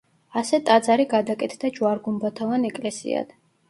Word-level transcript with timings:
ასე 0.39 0.59
ტაძარი 0.69 1.05
გადაკეთდა 1.13 1.73
ჯვარ-გუმბათოვან 1.79 2.71
ეკლესიად. 2.75 3.43